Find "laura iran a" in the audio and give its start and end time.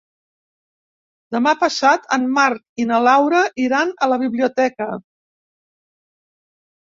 3.09-4.09